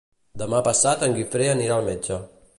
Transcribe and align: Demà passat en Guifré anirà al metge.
Demà 0.41 0.61
passat 0.67 1.05
en 1.09 1.15
Guifré 1.19 1.53
anirà 1.53 1.79
al 1.79 1.87
metge. 1.93 2.21